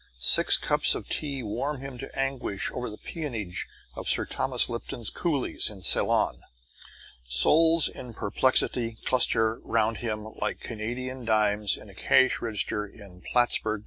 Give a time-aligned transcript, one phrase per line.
[0.17, 5.11] Six cups of tea warm him to anguish over the peonage of Sir Thomas Lipton's
[5.11, 6.41] coolies in Ceylon.
[7.29, 13.77] Souls in perplexity cluster round him like Canadian dimes in a cash register in Plattsburgh,
[13.77, 13.79] N.